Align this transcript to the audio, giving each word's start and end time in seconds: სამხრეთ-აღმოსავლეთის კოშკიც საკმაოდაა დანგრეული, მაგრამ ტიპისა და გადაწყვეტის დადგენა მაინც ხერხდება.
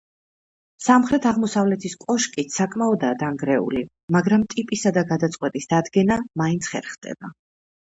სამხრეთ-აღმოსავლეთის 0.85 1.95
კოშკიც 2.05 2.57
საკმაოდაა 2.61 3.19
დანგრეული, 3.21 3.83
მაგრამ 4.17 4.47
ტიპისა 4.57 4.95
და 4.99 5.07
გადაწყვეტის 5.15 5.71
დადგენა 5.77 6.21
მაინც 6.45 6.75
ხერხდება. 6.75 7.35